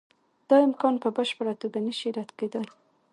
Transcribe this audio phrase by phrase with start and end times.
[0.49, 2.65] دا امکان په بشپړه توګه نشي رد کېدای.